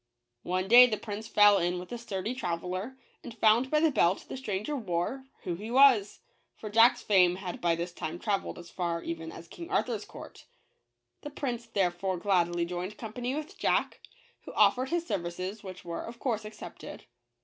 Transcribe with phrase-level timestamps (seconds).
[0.41, 4.25] One day the prince fell in with a sturdy traveler, and found by the belt
[4.27, 6.21] the stranger wore, who he was;
[6.57, 10.45] for Jack's fame had by this time traveled as far even as King Arthurs court
[11.21, 13.99] The prince therefore gladly joined company with Jack,
[14.45, 17.05] who offered his services, which were, of course, accepted.